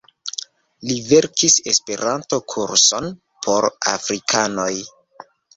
[0.91, 3.13] Li verkis Esperanto-kurson
[3.47, 4.71] por afrikanoj.